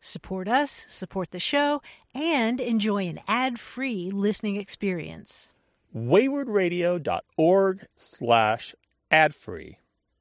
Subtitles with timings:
[0.00, 1.82] Support us, support the show,
[2.14, 5.52] and enjoy an ad-free listening experience.
[5.94, 8.74] waywordradio.org slash
[9.10, 9.78] ad-free.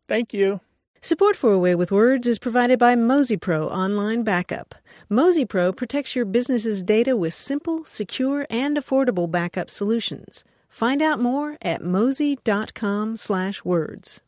[0.08, 0.62] Thank you.
[1.02, 4.76] Support for A Way with Words is provided by Mozy Pro Online Backup.
[5.08, 10.44] Mozy Pro protects your business's data with simple, secure, and affordable backup solutions.
[10.68, 14.20] Find out more at mozy.com slash words.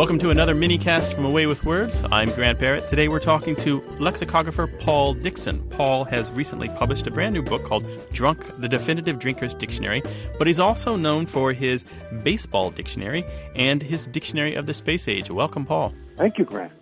[0.00, 2.06] Welcome to another mini cast from A Way with Words.
[2.10, 2.88] I'm Grant Barrett.
[2.88, 5.62] Today we're talking to lexicographer Paul Dickson.
[5.68, 10.02] Paul has recently published a brand new book called Drunk, the Definitive Drinker's Dictionary,
[10.38, 11.84] but he's also known for his
[12.22, 15.30] baseball dictionary and his Dictionary of the Space Age.
[15.30, 15.92] Welcome, Paul.
[16.16, 16.72] Thank you, Grant.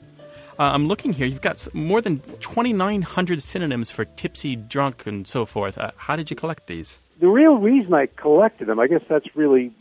[0.57, 1.27] Uh, I'm looking here.
[1.27, 5.77] You've got more than 2,900 synonyms for tipsy, drunk, and so forth.
[5.77, 6.99] Uh, how did you collect these?
[7.19, 9.73] The real reason I collected them, I guess that's really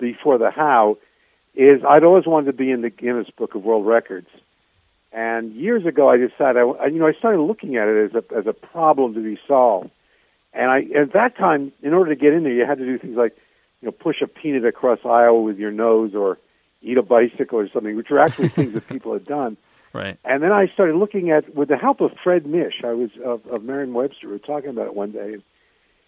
[0.00, 0.98] before the how,
[1.60, 4.28] is I'd always wanted to be in the Guinness Book of World Records.
[5.12, 8.38] And years ago, I decided, I, you know, I started looking at it as a
[8.38, 9.90] as a problem to be solved.
[10.52, 12.98] And I, at that time, in order to get in there, you had to do
[12.98, 13.36] things like,
[13.80, 16.38] you know, push a peanut across Iowa with your nose, or
[16.80, 19.56] eat a bicycle, or something, which were actually things that people had done.
[19.92, 20.16] Right.
[20.24, 23.44] And then I started looking at, with the help of Fred Mish, I was of,
[23.46, 24.28] of Merriam-Webster.
[24.28, 25.32] We were talking about it one day.
[25.32, 25.42] And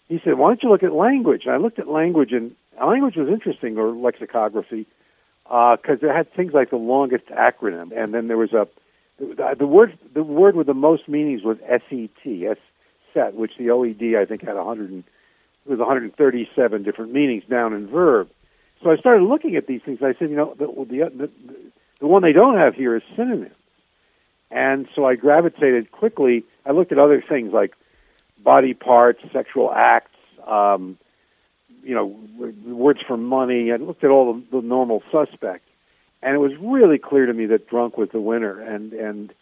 [0.07, 3.17] he said, "Why don't you look at language?" And I looked at language, and language
[3.17, 4.87] was interesting, or lexicography,
[5.45, 8.67] because it had things like the longest acronym, and then there was a
[9.19, 12.57] the, the word the word with the most meanings was SET, S
[13.13, 15.03] set, which the OED I think had 100 and,
[15.65, 18.29] it was 137 different meanings, noun and verb.
[18.83, 19.99] So I started looking at these things.
[20.01, 21.31] I said, you know, the the, the,
[22.01, 23.55] the one they don't have here is synonyms.
[24.51, 26.43] And so I gravitated quickly.
[26.65, 27.73] I looked at other things like
[28.43, 30.11] body parts, sexual acts,
[30.45, 30.97] um,
[31.83, 32.15] you know,
[32.65, 33.71] words for money.
[33.71, 35.67] I looked at all the, the normal suspects,
[36.21, 38.59] and it was really clear to me that drunk was the winner.
[38.59, 39.33] And and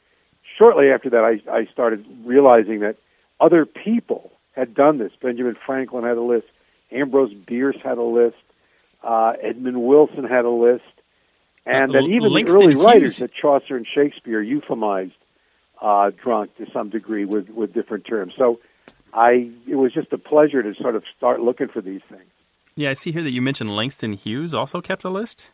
[0.57, 2.97] shortly after that, I, I started realizing that
[3.39, 5.11] other people had done this.
[5.21, 6.47] Benjamin Franklin had a list.
[6.91, 8.37] Ambrose Bierce had a list.
[9.03, 10.83] Uh, Edmund Wilson had a list.
[11.65, 15.13] And Uh, that even the Langston early writers, that Chaucer and Shakespeare, euphemized
[15.81, 18.33] uh, drunk to some degree with, with different terms.
[18.37, 18.59] So
[19.13, 22.30] I, it was just a pleasure to sort of start looking for these things.
[22.75, 25.51] Yeah, I see here that you mentioned Langston Hughes also kept a list.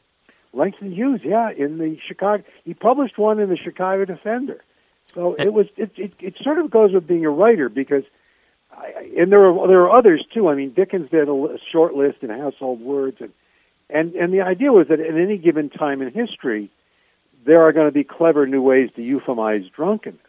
[0.53, 4.63] Langston Hughes, yeah, in the Chicago, he published one in the Chicago Defender.
[5.13, 8.03] So it was, it, it, it sort of goes with being a writer because,
[8.71, 10.47] I, and there are there are others too.
[10.47, 13.31] I mean, Dickens did a, a short list in household words, and
[13.89, 16.69] and and the idea was that at any given time in history,
[17.45, 20.21] there are going to be clever new ways to euphemize drunkenness.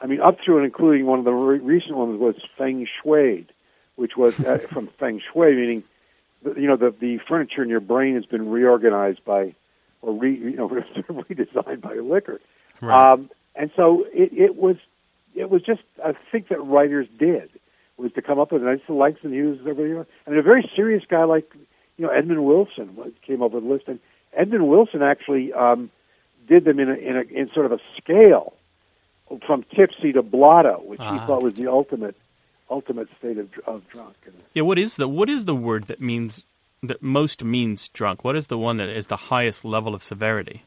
[0.00, 3.46] I mean, up through and including one of the re- recent ones was feng shui,
[3.96, 5.84] which was uh, from feng shui, meaning,
[6.44, 9.54] you know, the the furniture in your brain has been reorganized by,
[10.02, 12.40] or re, you know, redesigned by liquor.
[12.80, 13.12] Right.
[13.12, 14.76] Um, and so it, it was,
[15.34, 17.50] it was just a thing that writers did
[17.98, 18.62] was to come up with.
[18.62, 21.52] nice And I just Langston Hughes, everybody, and a very serious guy like,
[21.98, 22.96] you know, Edmund Wilson
[23.26, 23.88] came up with a list.
[23.88, 23.98] And
[24.32, 25.90] Edmund Wilson actually um,
[26.48, 28.54] did them in a, in a in sort of a scale
[29.46, 31.12] from tipsy to blotto, which Ah.
[31.12, 32.16] he thought was the ultimate
[32.70, 34.14] ultimate state of, of drunk.
[34.54, 36.44] Yeah, what is the what is the word that means
[36.82, 38.24] that most means drunk?
[38.24, 40.62] What is the one that is the highest level of severity?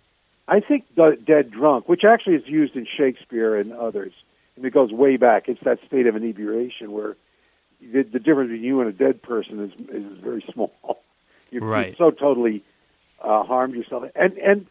[0.47, 4.11] I think the dead drunk, which actually is used in Shakespeare and others,
[4.55, 5.47] and it goes way back.
[5.47, 7.15] It's that state of inebriation where
[7.81, 10.71] the, the difference between you and a dead person is is very small.
[11.51, 11.87] You're, Right.
[11.89, 12.63] you've so totally
[13.21, 14.65] uh, harmed yourself, and and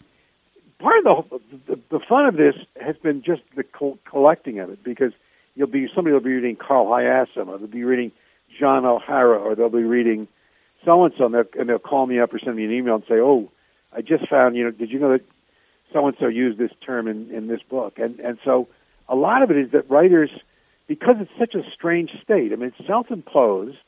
[0.78, 1.40] part of the,
[1.74, 5.12] the the fun of this has been just the co- collecting of it because
[5.54, 8.12] you'll be somebody will be reading Carl Hiaasen, or they'll be reading
[8.58, 10.28] John O'Hara, or they'll be reading
[10.84, 13.20] so and so, and they'll call me up or send me an email and say,
[13.20, 13.50] "Oh,
[13.92, 15.22] I just found you know, did you know that
[15.92, 18.68] so and so used this term in in this book?" And and so
[19.08, 20.30] a lot of it is that writers,
[20.86, 22.52] because it's such a strange state.
[22.52, 23.78] I mean, it's self-imposed,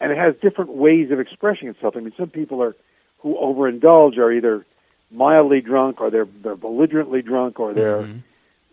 [0.00, 1.96] and it has different ways of expressing itself.
[1.96, 2.74] I mean, some people are
[3.18, 4.66] who overindulge are either
[5.10, 8.22] mildly drunk or they're they're belligerently drunk or they're Mhm.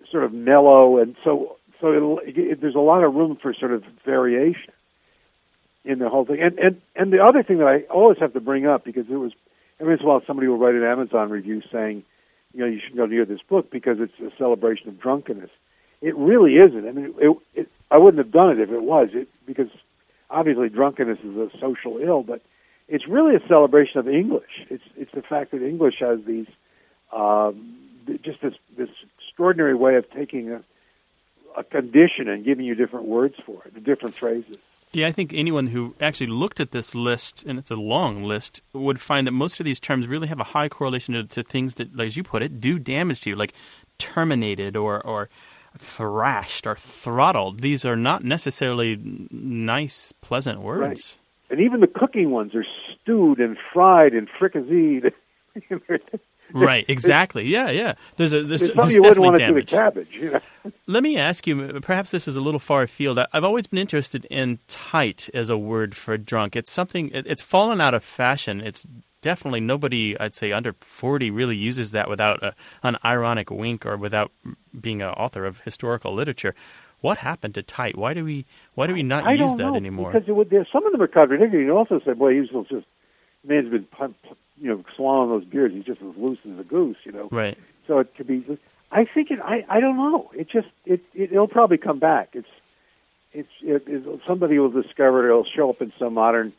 [0.09, 3.83] sort of mellow, and so so it, there's a lot of room for sort of
[4.05, 4.71] variation
[5.83, 6.41] in the whole thing.
[6.41, 9.15] And and and the other thing that I always have to bring up because it
[9.15, 9.31] was
[9.79, 12.03] every once in a while somebody will write an Amazon review saying,
[12.53, 15.49] you know, you should go near this book because it's a celebration of drunkenness.
[16.01, 16.87] It really isn't.
[16.87, 19.09] I mean, it, it, I wouldn't have done it if it was.
[19.13, 19.69] It because
[20.29, 22.41] obviously drunkenness is a social ill, but
[22.87, 24.65] it's really a celebration of English.
[24.69, 26.47] It's it's the fact that English has these
[27.11, 27.77] um,
[28.23, 28.89] just this this
[29.19, 30.63] extraordinary way of taking a
[31.57, 34.57] a condition and giving you different words for it, the different phrases.
[34.93, 38.61] Yeah, I think anyone who actually looked at this list, and it's a long list,
[38.73, 41.75] would find that most of these terms really have a high correlation to, to things
[41.75, 43.53] that, as you put it, do damage to you, like
[43.97, 45.29] terminated or, or
[45.77, 47.61] thrashed or throttled.
[47.61, 48.99] These are not necessarily
[49.31, 51.17] nice, pleasant words.
[51.49, 52.65] And even the cooking ones are
[53.01, 55.11] stewed and fried and fricasseed.
[56.71, 57.45] Right, exactly.
[57.47, 57.93] Yeah, yeah.
[58.17, 60.17] There's a there's, There's something you wouldn't want to do to cabbage.
[60.17, 60.39] You know?
[60.87, 63.19] Let me ask you, perhaps this is a little far afield.
[63.33, 66.55] I've always been interested in tight as a word for drunk.
[66.55, 68.61] It's something, it- it's fallen out of fashion.
[68.61, 68.85] It's
[69.21, 73.95] definitely nobody, I'd say, under 40 really uses that without a, an ironic wink or
[73.97, 74.31] without
[74.79, 76.55] being an author of historical literature.
[77.01, 77.97] What happened to tight?
[77.97, 78.45] Why do we,
[78.75, 80.11] why do we not I use don't that know, anymore?
[80.11, 81.65] Because would, some of them are contradictory.
[81.65, 82.85] You also said, "Boy, he's just
[83.43, 83.87] man's been
[84.61, 85.71] you know swallowing those beers.
[85.73, 87.29] He's just as loose as a goose." You know.
[87.31, 87.57] Right.
[87.87, 88.45] So it could be.
[88.91, 89.39] I think it.
[89.39, 89.65] I.
[89.69, 90.31] I don't know.
[90.33, 90.67] It just.
[90.85, 91.01] It.
[91.13, 92.29] it it'll probably come back.
[92.33, 92.47] It's.
[93.33, 93.49] It's.
[93.61, 95.29] It, it, somebody will discover it.
[95.31, 96.53] It'll show up in some modern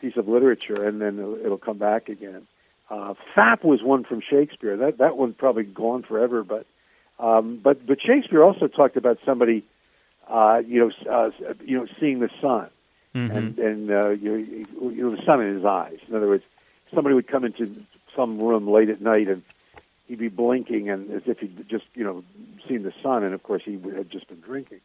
[0.00, 2.46] piece of literature, and then it'll, it'll come back again.
[2.90, 4.76] Uh, Fap was one from Shakespeare.
[4.76, 6.42] That that one's probably gone forever.
[6.42, 6.66] But.
[7.18, 9.64] Um, but but Shakespeare also talked about somebody.
[10.28, 10.90] Uh, you know.
[11.10, 11.30] Uh,
[11.64, 12.68] you know, seeing the sun
[13.16, 13.36] Mhm.
[13.36, 15.98] and and uh, you, you know the sun in his eyes.
[16.06, 16.44] In other words,
[16.94, 17.84] somebody would come into
[18.14, 19.42] some room late at night and
[20.08, 22.24] he'd be blinking and as if he'd just you know
[22.68, 24.80] seen the sun, and of course he had just been drinking.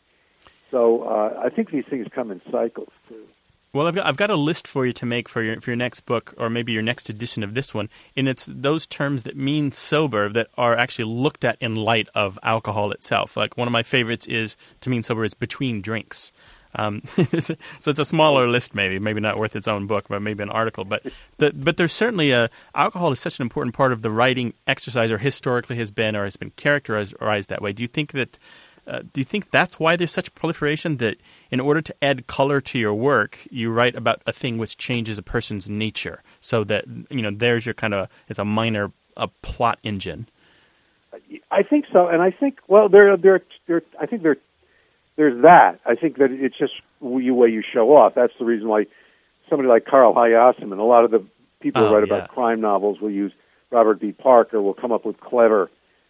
[0.69, 3.25] So uh, I think these things come in cycles too.
[3.73, 5.77] Well, I've got, I've got a list for you to make for your for your
[5.77, 9.37] next book, or maybe your next edition of this one, and it's those terms that
[9.37, 13.37] mean sober that are actually looked at in light of alcohol itself.
[13.37, 16.33] Like one of my favorites is to mean sober is between drinks.
[16.75, 17.01] Um,
[17.39, 17.55] so
[17.87, 20.85] it's a smaller list, maybe maybe not worth its own book, but maybe an article.
[20.85, 21.05] But
[21.37, 25.11] the, but there's certainly a alcohol is such an important part of the writing exercise,
[25.11, 27.15] or historically has been, or has been characterized
[27.49, 27.73] that way.
[27.73, 28.39] Do you think that?
[28.87, 31.15] Uh, do you think that's why there's such proliferation that
[31.51, 35.19] in order to add color to your work, you write about a thing which changes
[35.19, 39.27] a person's nature, so that you know there's your kind of it's a minor a
[39.27, 40.27] plot engine.
[41.51, 43.81] I think so, and I think well, there, there, there.
[43.99, 44.37] I think there,
[45.21, 45.79] there's that.
[45.85, 48.13] I think that it's just the way you show off.
[48.15, 48.87] That's the reason why
[49.49, 51.23] somebody like Carl Hiaasen and a lot of the
[51.59, 52.15] people Oh, who write yeah.
[52.15, 53.31] about crime novels will use
[53.69, 54.13] Robert B.
[54.13, 55.69] Parker will come up with clever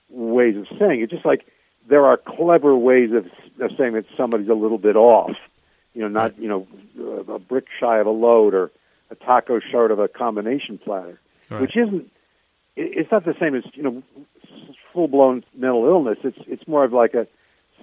[0.10, 1.10] ways of saying it.
[1.10, 1.46] Just like
[1.90, 3.26] there are clever ways of,
[3.62, 5.36] of saying that somebody's a little bit off.
[5.94, 6.68] You know, not you know
[6.98, 8.72] uh, a brick shy of a load or
[9.10, 11.20] a taco short of a combination platter,
[11.50, 11.60] Right.
[11.62, 12.10] which isn't.
[12.78, 14.04] It's not the same as you know
[14.94, 16.18] full blown mental illness.
[16.24, 17.28] It's it's more of like a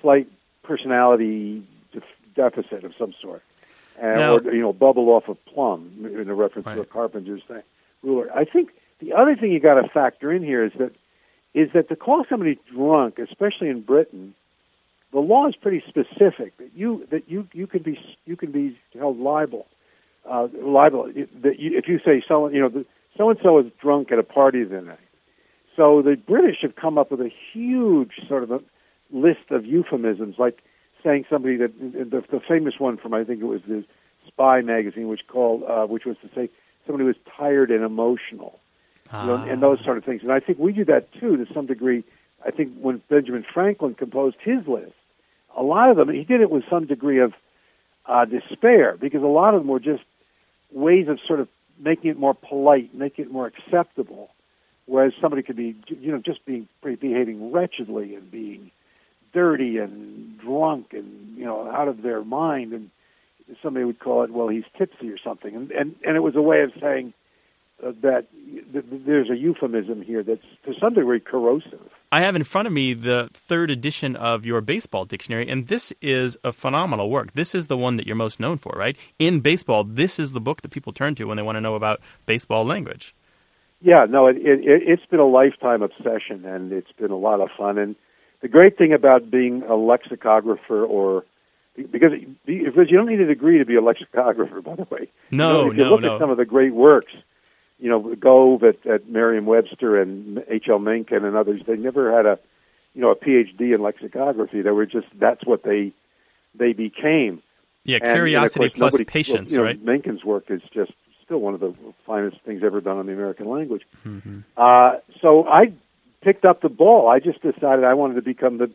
[0.00, 0.26] slight
[0.68, 1.62] personality
[1.92, 2.04] def-
[2.36, 3.42] deficit of some sort,
[4.00, 7.42] and, Now- or you know bubble off a plum in a reference to a carpenter's
[7.44, 7.62] thing
[8.02, 8.30] ruler.
[8.34, 10.92] I think the other thing you got to factor in here is that
[11.54, 14.34] is that to call somebody drunk, especially in Britain,
[15.12, 18.78] the law is pretty specific that you that you you can be you can be
[18.96, 19.66] held liable
[20.28, 21.10] uh, liable
[21.42, 22.84] that you, if you say someone you know
[23.16, 24.98] so and so was drunk at a party the night.
[25.76, 28.60] So the British have come up with a huge sort of a
[29.12, 30.62] list of euphemisms, like
[31.02, 33.84] saying somebody that the, the famous one from I think it was the
[34.26, 36.50] Spy magazine, which called uh, which was to say
[36.86, 38.58] somebody was tired and emotional
[39.12, 40.22] you know, and those sort of things.
[40.22, 42.04] And I think we do that too to some degree.
[42.44, 44.92] I think when Benjamin Franklin composed his list,
[45.56, 47.32] a lot of them he did it with some degree of
[48.06, 50.02] uh, despair because a lot of them were just
[50.72, 51.48] ways of sort of
[51.78, 54.30] making it more polite, making it more acceptable.
[54.86, 58.70] Whereas somebody could be, you know, just being behaving wretchedly and being
[59.38, 62.90] dirty and drunk and you know out of their mind, and
[63.62, 66.42] somebody would call it, well, he's tipsy or something, and and and it was a
[66.42, 67.12] way of saying
[67.86, 68.26] uh, that
[68.72, 71.86] th- th- there's a euphemism here that's to some degree corrosive.
[72.10, 75.92] I have in front of me the third edition of your baseball dictionary, and this
[76.02, 77.34] is a phenomenal work.
[77.34, 78.96] This is the one that you're most known for, right?
[79.20, 81.76] In baseball, this is the book that people turn to when they want to know
[81.76, 83.14] about baseball language.
[83.80, 87.50] Yeah, no, it, it- it's been a lifetime obsession, and it's been a lot of
[87.56, 87.78] fun.
[87.78, 87.94] And
[88.40, 91.24] the great thing about being a lexicographer or
[91.76, 92.12] because
[92.44, 95.08] because you don't need a degree to be a lexicographer, by the way.
[95.30, 96.14] No, you know, if you no, look no.
[96.14, 97.12] at some of the great works,
[97.78, 100.78] you know, Gove at, at Merriam-Webster and H.L.
[100.78, 102.38] Mencken and others, they never had a,
[102.94, 104.62] you know, a PhD in lexicography.
[104.62, 105.92] They were just that's what they
[106.54, 107.42] they became.
[107.84, 109.82] Yeah, And, and curiosity course, plus patience, you know, right?
[109.82, 110.92] Mencken's work is just
[111.24, 111.74] still one of the
[112.06, 113.82] finest things ever done on the American language.
[114.04, 114.40] Mm-hmm.
[114.56, 115.72] Uh, so I
[116.22, 117.08] picked up the ball.
[117.08, 118.70] I just decided I wanted to become the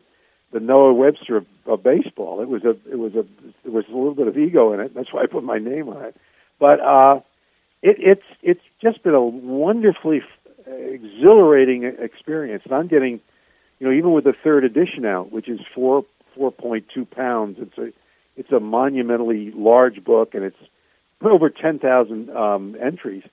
[0.52, 2.40] the Noah Webster of, of baseball.
[2.40, 3.24] It was a it was a
[3.64, 4.94] there was a little bit of ego in it.
[4.94, 6.16] That's why I put my name on it.
[6.58, 7.20] But uh,
[7.82, 10.22] it, it's it's just been a wonderfully
[10.66, 12.62] exhilarating experience.
[12.64, 13.20] And I'm getting,
[13.78, 17.58] you know, even with the third edition out, which is four four point two pounds.
[17.60, 17.92] It's a
[18.36, 20.56] it's a monumentally large book, and it's
[21.22, 23.24] over ten thousand um, entries.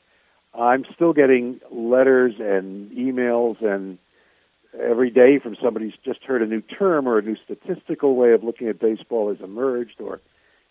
[0.54, 3.98] I'm still getting letters and emails and
[4.80, 8.34] every day from somebody who's just heard a new term or a new statistical way
[8.34, 10.20] of looking at baseball has emerged or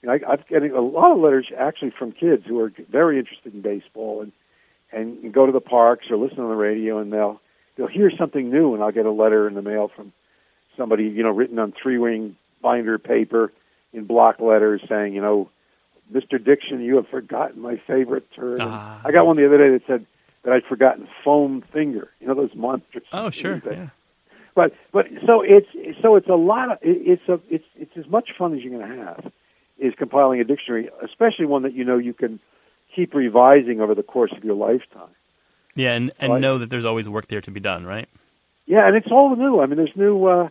[0.03, 3.19] you know, I, I'm getting a lot of letters actually from kids who are very
[3.19, 4.33] interested in baseball and
[4.93, 7.41] and go to the parks or listen on the radio and they'll
[7.77, 10.13] they'll hear something new and I'll get a letter in the mail from
[10.77, 13.53] somebody you know written on three ring binder paper
[13.93, 15.51] in block letters saying you know
[16.13, 16.43] Mr.
[16.43, 18.55] Dickson you have forgotten my favorite term.
[18.55, 19.01] And Ah.
[19.05, 20.07] I got one the other day that said
[20.43, 22.11] that I'd forgotten foam finger.
[22.21, 23.05] You know those monsters.
[23.13, 23.61] Oh, sure.
[23.71, 23.89] Yeah.
[24.55, 25.69] but but so it's
[26.03, 28.77] so it's a lot of it- it's a it's it's as much fun as you're
[28.79, 29.33] going to have
[29.79, 32.39] is compiling a dictionary, especially one that you know you can
[32.95, 35.09] keep revising over the course of your lifetime.
[35.77, 36.41] Yeah, and, and Right.
[36.41, 38.09] know that there's always work there to be done, right?
[38.67, 39.61] Yeah, and it's all new.
[39.61, 40.25] I mean, there's new.
[40.27, 40.49] uh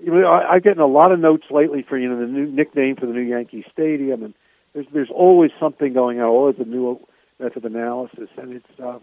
[0.00, 2.46] you know, I, I'm getting a lot of notes lately for you know the new
[2.46, 4.34] nickname for the new Yankee Stadium, and
[4.74, 7.00] there's there's always something going on, always a new
[7.38, 8.98] method of analysis, and it's uh,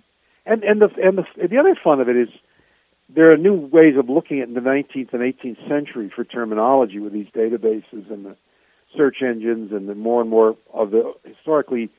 [0.46, 2.30] and and the and the the other fun of it is
[3.10, 7.14] there are new ways of looking at the 19th and 18th century for terminology with
[7.14, 8.36] these databases and the
[8.98, 11.90] search engines and the more and more of the historically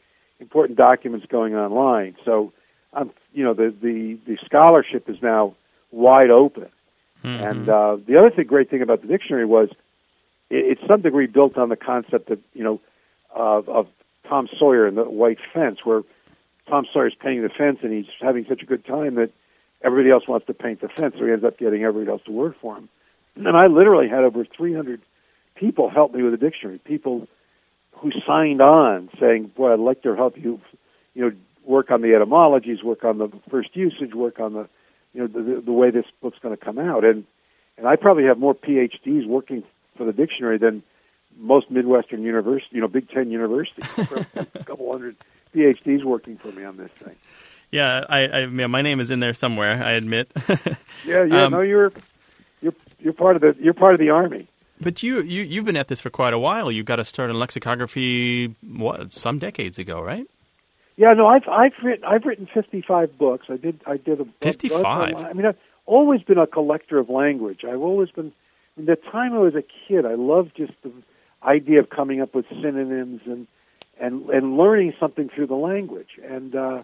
[0.40, 2.16] important documents going online.
[2.25, 2.52] So,
[2.92, 5.54] I'm you know the the the scholarship is now
[5.90, 6.68] wide open.
[7.25, 7.44] Mm-hmm.
[7.44, 9.70] And uh, the other thing, great thing about the dictionary was
[10.50, 12.80] it, it's some degree built on the concept of you know
[13.35, 13.88] of, of
[14.28, 16.02] Tom Sawyer and the white fence, where
[16.68, 19.30] Tom Sawyer's painting the fence and he's having such a good time that
[19.83, 22.33] everybody else wants to paint the fence, so he ends up getting everybody else to
[22.33, 22.88] work for him.
[23.37, 25.00] And I literally had over 300
[25.54, 26.78] people help me with the dictionary.
[26.78, 27.28] People
[27.92, 30.61] who signed on saying, "Boy, I'd like to help you,
[31.14, 31.33] you know,
[31.64, 34.68] work on the etymologies, work on the first usage, work on the,
[35.12, 37.25] you know, the, the way this book's going to come out." And
[37.78, 39.62] and I probably have more PhDs working
[39.97, 40.83] for the dictionary than
[41.38, 43.84] most Midwestern university, you know, Big Ten universities.
[43.96, 45.16] a couple hundred
[45.54, 47.16] PhDs working for me on this thing.
[47.70, 49.82] Yeah, I, I yeah, my name is in there somewhere.
[49.82, 50.32] I admit.
[51.04, 51.44] Yeah, yeah.
[51.44, 51.92] Um, no, you're
[52.60, 54.48] you're you're part of the you're part of the army.
[54.80, 56.72] but you you you've been at this for quite a while.
[56.72, 60.26] You got to start in lexicography what some decades ago, right?
[60.96, 63.46] Yeah, no, I've I've written I've written fifty five books.
[63.50, 65.16] I did I did a 55?
[65.16, 67.64] I mean, I've always been a collector of language.
[67.64, 68.32] I've always been.
[68.74, 70.90] From the time I was a kid, I loved just the
[71.46, 73.46] idea of coming up with synonyms and
[73.98, 76.18] and and learning something through the language.
[76.22, 76.82] And uh,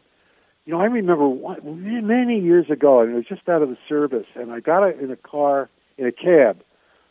[0.65, 3.79] you know, I remember one, many years ago, and it was just out of the
[3.89, 6.63] service, and I got in a car in a cab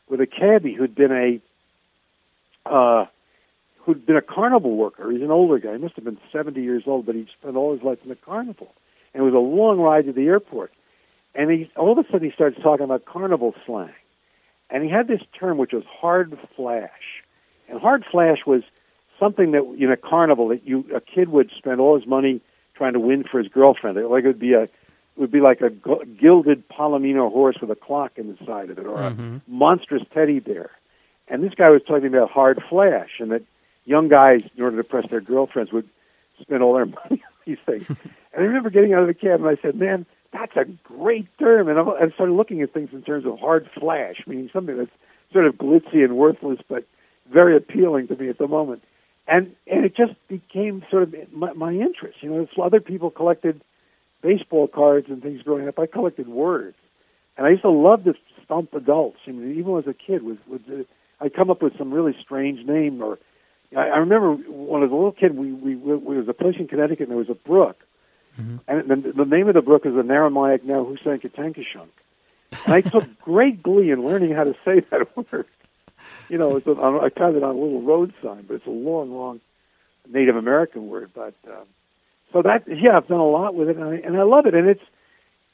[0.10, 3.05] with a cabbie who'd been a uh,
[3.79, 5.12] who'd been a carnival worker.
[5.12, 5.74] He's an older guy.
[5.74, 8.15] He must have been 70 years old, but he'd spent all his life in the
[8.15, 8.74] carnival.
[9.13, 10.72] And it was a long ride to the airport.
[11.34, 13.93] And he all of a sudden he starts talking about carnival slang.
[14.70, 17.21] And he had this term which was hard flash.
[17.72, 18.63] And hard flash was
[19.20, 22.42] something that in a carnival that you a kid would spend all his money
[22.75, 23.98] trying to win for his girlfriend.
[23.98, 24.70] It, Like it would be a it
[25.18, 28.86] would be like a gilded palomino horse with a clock in the side of it,
[28.86, 29.38] or Mhm.
[29.38, 30.72] a monstrous teddy bear.
[31.28, 33.44] And this guy was talking about hard flash, and that
[33.86, 35.88] young guys, in order to impress their girlfriends, would
[36.42, 37.88] spend all their money on these things.
[37.90, 37.98] and
[38.36, 41.68] I remember getting out of the cab, and I said, "Man, that's a great term."
[41.68, 44.92] And I started looking at things in terms of hard flash, meaning something that's
[45.32, 46.86] sort of glitzy and worthless, but
[47.32, 48.84] very appealing to me at the moment.
[49.28, 52.18] And and it just became sort of my, my interest.
[52.22, 53.62] You know, it's other people collected
[54.22, 55.80] baseball cards and things growing up.
[55.80, 56.78] I collected words,
[57.38, 59.20] and I used to love to stump adults.
[59.28, 60.84] I mean, even as a kid, was was uh,
[61.20, 63.02] I'd come up with some really strange name.
[63.02, 63.20] Or
[63.76, 66.34] I, I remember when I was a little kid, we we, we there was a
[66.34, 67.78] place in Connecticut, and there was a brook,
[68.68, 71.90] and the, the name of the brook is the Naramayak Nahusankatankashunk.
[72.66, 75.46] And I took great glee in learning how to say that word.
[76.30, 78.72] You know, it's a, I found it on a little road sign, but it's a
[78.72, 79.41] long, long
[80.10, 81.12] Native American word.
[81.13, 81.65] But um,
[82.32, 84.56] so that yeah, I've done a lot with it, and I, and I love it,
[84.56, 84.84] and it's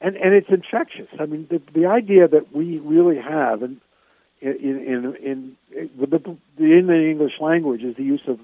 [0.01, 1.07] and and it's infectious.
[1.19, 3.81] I mean, the the idea that we really have, and
[4.41, 8.39] in in, in, in the, the in the English language is the use of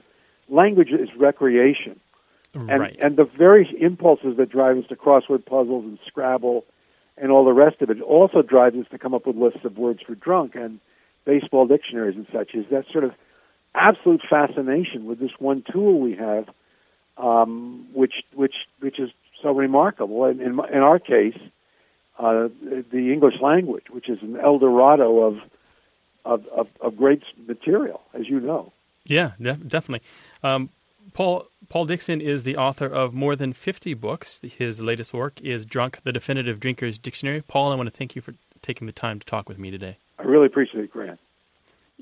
[0.50, 2.00] language as recreation,
[2.53, 2.96] and right.
[3.00, 6.65] and the very impulses that drive us to crossword puzzles and Scrabble
[7.17, 9.77] and all the rest of it also drives us to come up with lists of
[9.77, 10.79] words for drunk and
[11.25, 12.53] baseball dictionaries and such.
[12.53, 13.12] Is that sort of
[13.75, 16.48] absolute fascination with this one tool we have,
[17.18, 19.10] um, which which which is
[19.42, 20.25] so remarkable.
[20.25, 21.38] And in, in our case,
[22.18, 22.48] uh,
[22.92, 25.38] the English language, which is an El Dorado of
[26.25, 28.72] of, of, of great material, as you know.
[29.06, 30.08] Yeah, def- definitely.
[30.42, 30.70] Um,
[31.13, 34.39] Paul Paul Dickson is the author of more than 50 books.
[34.42, 37.42] His latest work is Drunk: The Definitive Drinker's Dictionary.
[37.42, 39.98] Paul, I want to thank you for taking the time to talk with me today.
[40.20, 41.20] I really appreciate it, Grant.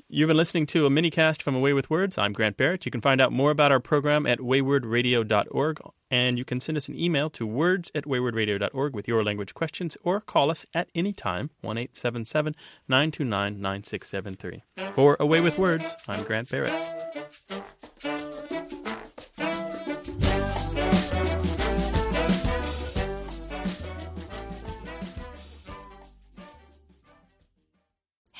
[0.08, 2.18] You've been listening to a mini cast from A Way with Words.
[2.18, 2.84] I'm Grant Barrett.
[2.84, 6.88] You can find out more about our program at waywordradio.org, and you can send us
[6.88, 11.14] an email to words at waywordradio.org with your language questions, or call us at any
[11.14, 12.54] time, 1 877
[12.88, 14.62] 929 9673.
[14.92, 17.41] For A Way with Words, I'm Grant Barrett.